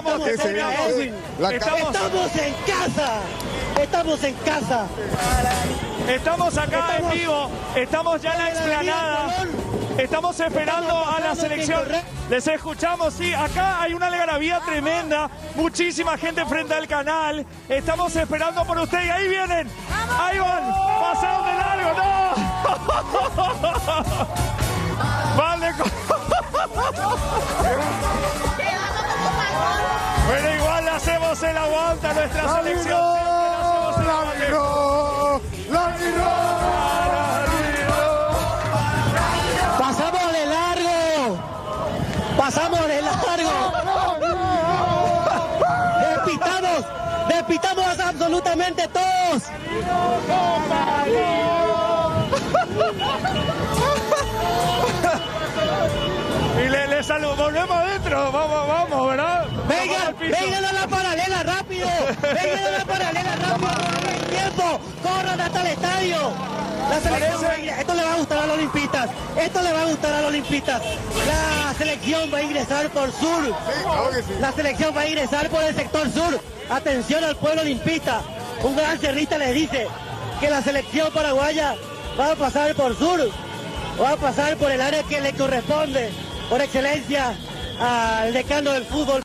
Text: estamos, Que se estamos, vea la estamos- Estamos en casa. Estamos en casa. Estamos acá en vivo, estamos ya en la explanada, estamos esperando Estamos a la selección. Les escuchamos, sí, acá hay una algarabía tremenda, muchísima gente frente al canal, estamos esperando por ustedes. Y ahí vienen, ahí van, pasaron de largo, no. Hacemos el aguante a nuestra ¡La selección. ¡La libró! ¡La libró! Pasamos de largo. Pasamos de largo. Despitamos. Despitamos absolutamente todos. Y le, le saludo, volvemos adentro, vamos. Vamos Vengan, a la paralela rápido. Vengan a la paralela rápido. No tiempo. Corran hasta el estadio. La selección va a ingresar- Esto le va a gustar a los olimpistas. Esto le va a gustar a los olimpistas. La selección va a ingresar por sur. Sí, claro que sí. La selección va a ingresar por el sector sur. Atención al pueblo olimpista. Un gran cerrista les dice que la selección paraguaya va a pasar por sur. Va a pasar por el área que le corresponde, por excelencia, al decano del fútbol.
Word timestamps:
estamos, 0.00 0.28
Que 0.28 0.36
se 0.36 0.58
estamos, 0.58 0.96
vea 0.96 1.12
la 1.38 1.52
estamos- 1.54 1.94
Estamos 1.94 2.36
en 2.36 2.54
casa. 2.66 3.10
Estamos 3.80 4.24
en 4.24 4.34
casa. 4.34 4.86
Estamos 6.08 6.58
acá 6.58 6.96
en 6.98 7.10
vivo, 7.10 7.50
estamos 7.76 8.20
ya 8.20 8.32
en 8.32 8.38
la 8.38 8.48
explanada, 8.48 9.34
estamos 9.96 10.40
esperando 10.40 10.88
Estamos 10.88 11.14
a 11.16 11.20
la 11.20 11.34
selección. 11.36 11.84
Les 12.28 12.46
escuchamos, 12.48 13.14
sí, 13.14 13.32
acá 13.32 13.82
hay 13.82 13.94
una 13.94 14.06
algarabía 14.08 14.60
tremenda, 14.60 15.30
muchísima 15.54 16.18
gente 16.18 16.44
frente 16.46 16.74
al 16.74 16.88
canal, 16.88 17.46
estamos 17.68 18.14
esperando 18.16 18.64
por 18.64 18.78
ustedes. 18.78 19.06
Y 19.06 19.10
ahí 19.10 19.28
vienen, 19.28 19.68
ahí 20.18 20.38
van, 20.38 20.74
pasaron 21.00 21.46
de 21.46 21.54
largo, 21.54 21.90
no. 22.02 22.29
Hacemos 31.00 31.42
el 31.42 31.56
aguante 31.56 32.06
a 32.06 32.12
nuestra 32.12 32.42
¡La 32.42 32.56
selección. 32.56 33.00
¡La 34.06 34.34
libró! 34.38 35.40
¡La 35.70 35.96
libró! 35.96 36.30
Pasamos 39.78 40.32
de 40.32 40.46
largo. 40.46 41.38
Pasamos 42.36 42.86
de 42.86 43.02
largo. 43.02 43.72
Despitamos. 46.00 46.84
Despitamos 47.28 47.98
absolutamente 47.98 48.88
todos. 48.88 49.42
Y 56.58 56.68
le, 56.68 56.86
le 56.88 57.02
saludo, 57.02 57.36
volvemos 57.36 57.70
adentro, 57.70 58.32
vamos. 58.32 58.68
Vamos 58.68 58.89
Vengan, 60.20 60.64
a 60.64 60.72
la 60.72 60.86
paralela 60.86 61.42
rápido. 61.42 61.88
Vengan 62.22 62.64
a 62.64 62.78
la 62.78 62.84
paralela 62.84 63.36
rápido. 63.36 63.68
No 63.68 64.28
tiempo. 64.28 64.80
Corran 65.02 65.40
hasta 65.40 65.60
el 65.62 65.66
estadio. 65.68 66.18
La 66.90 67.00
selección 67.00 67.42
va 67.44 67.48
a 67.50 67.58
ingresar- 67.58 67.80
Esto 67.80 67.94
le 67.94 68.04
va 68.04 68.12
a 68.12 68.16
gustar 68.16 68.38
a 68.38 68.46
los 68.46 68.56
olimpistas. 68.56 69.10
Esto 69.36 69.62
le 69.62 69.72
va 69.72 69.80
a 69.82 69.84
gustar 69.84 70.12
a 70.12 70.20
los 70.20 70.28
olimpistas. 70.28 70.82
La 71.26 71.74
selección 71.78 72.30
va 72.32 72.38
a 72.38 72.42
ingresar 72.42 72.90
por 72.90 73.12
sur. 73.12 73.44
Sí, 73.46 73.82
claro 73.82 74.10
que 74.10 74.22
sí. 74.22 74.28
La 74.40 74.52
selección 74.52 74.96
va 74.96 75.00
a 75.02 75.06
ingresar 75.06 75.48
por 75.50 75.62
el 75.62 75.74
sector 75.74 76.10
sur. 76.12 76.40
Atención 76.68 77.24
al 77.24 77.36
pueblo 77.36 77.62
olimpista. 77.62 78.20
Un 78.62 78.76
gran 78.76 78.98
cerrista 78.98 79.38
les 79.38 79.54
dice 79.54 79.86
que 80.40 80.50
la 80.50 80.62
selección 80.62 81.12
paraguaya 81.12 81.74
va 82.18 82.32
a 82.32 82.36
pasar 82.36 82.74
por 82.74 82.96
sur. 82.98 83.20
Va 84.00 84.10
a 84.12 84.16
pasar 84.16 84.56
por 84.56 84.70
el 84.70 84.80
área 84.80 85.02
que 85.02 85.20
le 85.20 85.32
corresponde, 85.34 86.10
por 86.48 86.60
excelencia, 86.60 87.34
al 87.80 88.32
decano 88.32 88.70
del 88.72 88.84
fútbol. 88.84 89.18